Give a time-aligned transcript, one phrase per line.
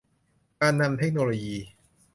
[0.61, 1.55] การนำเทคโนโลยี